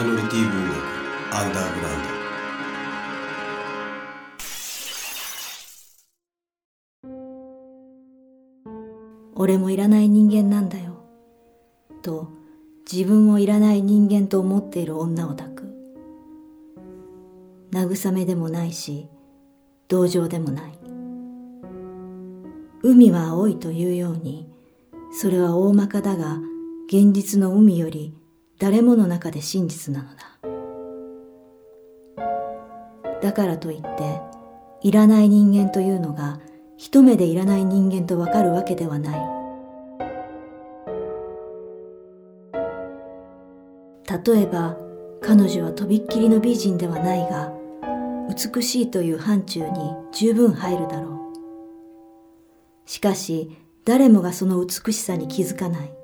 [0.00, 0.76] イノリティ文学
[1.36, 1.98] アンダーグラウン
[9.34, 9.42] ド。
[9.42, 11.04] 俺もいらない人間なんだよ。
[12.00, 12.28] と
[12.90, 15.64] 自分をいらない人間と思っている女を抱く。
[17.70, 19.06] 慰めでもないし
[19.88, 20.78] 同情でもない。
[22.82, 24.50] 海は青いというように
[25.12, 26.38] それは大まかだが
[26.86, 28.14] 現実の海より
[28.60, 30.20] 誰もの中で真実なのだ。
[33.22, 34.20] だからといって
[34.82, 36.40] いらない人間というのが
[36.76, 39.20] 一目でいらない人間とわかるわけではない。
[44.24, 44.76] 例えば
[45.22, 47.52] 彼女はとびっきりの美人ではないが
[48.28, 51.32] 美しいという範疇に十分入るだろ
[52.84, 52.88] う。
[52.88, 55.99] しかし誰もがその美しさに気づかない。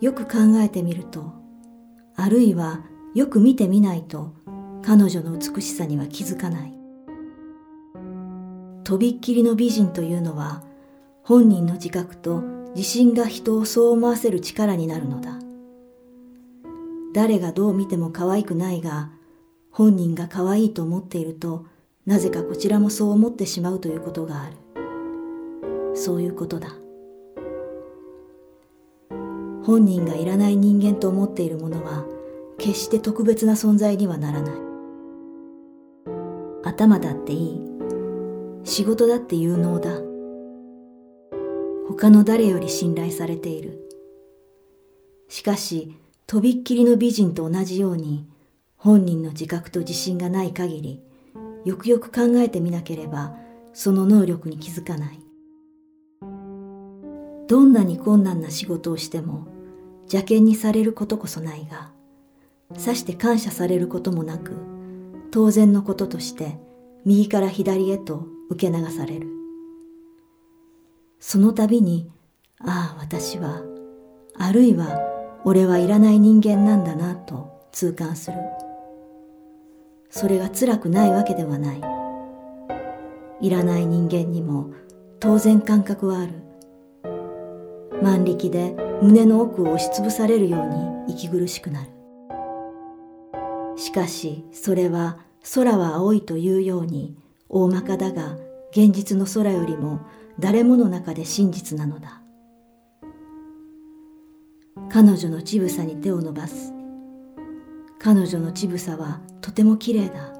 [0.00, 1.32] よく考えてみると
[2.16, 2.80] あるいは
[3.14, 4.34] よく見てみないと
[4.82, 6.72] 彼女の美しさには気づかない。
[8.84, 10.62] とびっきりの美人というのは
[11.22, 12.40] 本人の自覚と
[12.74, 15.38] 自信が人をそう思わせる力になるのだ。
[17.12, 19.10] 誰がどう見ても可愛くないが
[19.70, 21.66] 本人が可愛いと思っていると
[22.06, 24.56] なぜかこちらもそう思ってしまうということがある。
[25.94, 26.74] そういうことだ。
[29.64, 32.04] 本人がいらない人間と思っているものは
[32.58, 34.54] 決して特別な存在にはならない。
[36.62, 37.60] 頭だっていい。
[38.64, 39.90] 仕事だって有能だ。
[41.88, 43.88] 他の誰より信頼されている。
[45.28, 48.26] しかしとびっきりの美人と同じように
[48.76, 51.02] 本人の自覚と自信がない限り
[51.64, 53.36] よくよく考えてみなければ
[53.72, 55.29] その能力に気づかない。
[57.50, 59.48] どんなに困難な仕事をしても
[60.02, 61.90] 邪険にされることこそないが
[62.76, 64.54] さして感謝されることもなく
[65.32, 66.60] 当然のこととして
[67.04, 69.26] 右から左へと受け流される。
[71.18, 72.08] その度に
[72.60, 73.64] ああ私は
[74.36, 75.00] あるいは
[75.44, 78.36] 俺はいらない人間なんだなと痛感する。
[80.08, 81.80] それが辛くないわけではない。
[83.40, 84.72] いらない人間にも
[85.18, 86.49] 当然感覚はある。
[88.02, 91.90] 万力で胸の奥を押しつぶされるように息苦しくなる。
[93.76, 95.18] しかしそれは
[95.54, 97.16] 空は青いというように
[97.48, 98.36] 大まかだが
[98.72, 100.00] 現実の空よりも
[100.38, 102.22] 誰もの中で真実なのだ。
[104.90, 106.72] 彼女の乳房に手を伸ばす。
[107.98, 110.32] 彼女の乳房はとても綺麗だ。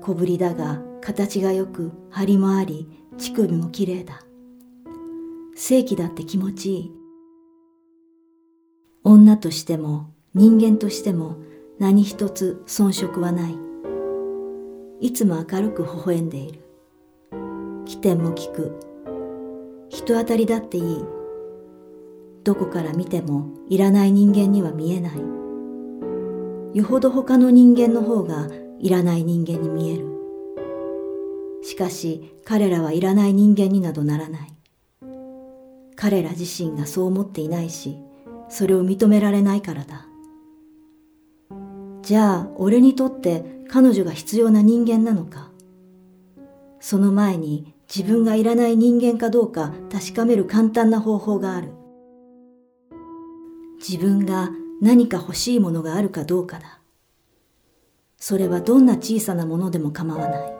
[0.00, 2.88] 小ぶりだが形がよく張りもあり
[3.18, 4.20] 乳首も綺麗だ。
[5.54, 6.92] 正規だって気持ちいい。
[9.04, 11.36] 女としても人間としても
[11.78, 13.58] 何一つ遜色はない。
[15.00, 16.60] いつも明るく微笑んでいる。
[17.84, 18.78] 起点も聞く。
[19.88, 21.04] 人当たりだっていい。
[22.44, 25.18] どこから見てもいらない人間には見えない。
[26.74, 28.48] よほど他の人間の方が
[28.78, 30.08] いらない人間に見える。
[31.62, 34.61] しかし彼らはいらない人間になどならない。
[36.02, 37.96] 彼ら自身がそう思っていないし、
[38.48, 40.08] それを認められないからだ。
[42.02, 45.52] じゃあ、俺にとって彼女が必要な人間なのか？
[46.80, 51.68] その前に自分がいらない人間かどうか確かめる簡単な方法がある。
[53.78, 56.80] 自分が何か欲しいものがあるかどうかだ。
[58.16, 60.52] それはどんな小さなものでも構わない。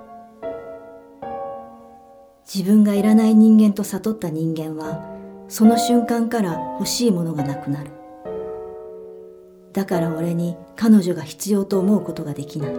[2.46, 5.10] 自分がいらない人間と悟った人間は
[5.52, 7.90] その瞬間から欲しいものがなくなる。
[9.74, 12.74] だから俺に彼女が必要と思うことができない。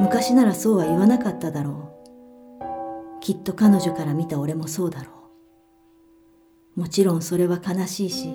[0.00, 1.92] 昔ならそうは言わなかっただろ
[2.60, 3.20] う。
[3.20, 5.12] きっと彼女から見た俺もそうだろ
[6.76, 6.80] う。
[6.80, 8.30] もちろんそれは悲しいし、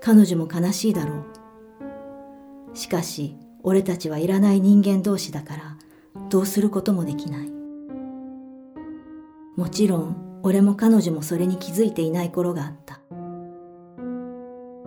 [0.00, 1.24] 彼女も悲しいだろ
[2.72, 2.76] う。
[2.76, 3.34] しかし、
[3.64, 5.76] 俺たちはいらない人間同士だから、
[6.30, 7.50] どうすることもできない。
[9.56, 13.00] もちろん俺も彼女もそれに気づいていない頃があった。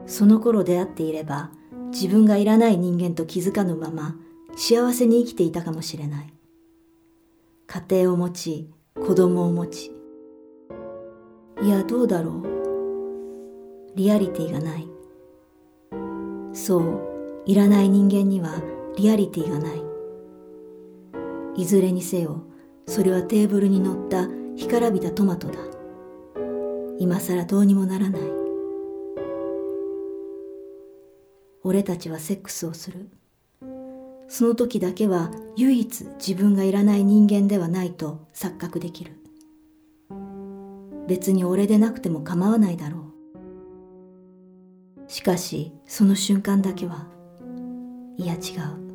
[0.06, 1.50] その頃出会っていれば
[1.92, 4.16] 自分がいらない人間と気づかぬまま
[4.56, 6.34] 幸せに生きていたかもしれない。
[7.68, 9.92] 家庭を持ち、子供を持ち。
[11.62, 12.44] いや、どうだろう。
[13.96, 14.88] リアリティがない。
[16.54, 17.02] そう、
[17.46, 18.62] いらない人間には
[18.98, 19.84] リアリティがない。
[21.56, 22.44] いずれにせよ、
[22.86, 25.60] それはテーブルに乗った干からびたトマトだ。
[26.98, 28.22] 今さらどうにもならない。
[31.64, 33.10] 俺たちはセックスをする。
[34.28, 39.12] その時だけは唯一自分がいらない人間ではないと錯覚できる。
[41.08, 43.12] 別に俺でなくても構わないだろ
[45.08, 45.12] う。
[45.12, 47.08] しかしその瞬間だけは、
[48.18, 48.86] いや違う。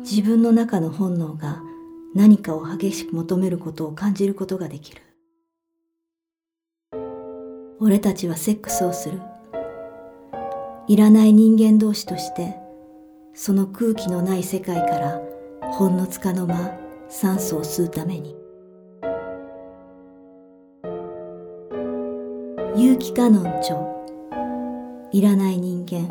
[0.00, 1.62] 自分の中の本能が
[2.16, 5.02] 何かを激しく求めることを感じることができる。
[7.78, 9.20] 俺たちはセックスをする。
[10.88, 12.56] いらない人間同士として、
[13.34, 15.20] その空気のない世界から
[15.72, 16.78] ほんのつかの間
[17.10, 18.34] 酸素を吸うために。
[22.76, 23.76] 有機カノン著
[25.12, 26.08] いらない人間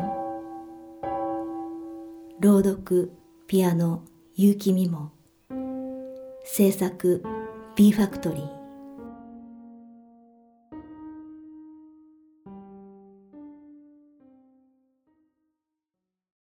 [2.38, 3.10] 朗読
[3.48, 4.04] ピアノ
[4.36, 5.15] 結城美も
[6.48, 7.20] 制作
[7.74, 8.65] B ファクトリー